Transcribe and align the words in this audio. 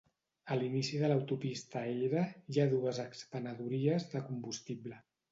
A 0.53 0.55
l'inici 0.59 0.99
de 1.01 1.09
l'autopista 1.09 1.83
Eyre 1.89 2.23
hi 2.53 2.59
ha 2.63 2.65
dues 2.71 3.01
expenedories 3.03 4.07
de 4.15 4.23
combustible. 4.31 4.99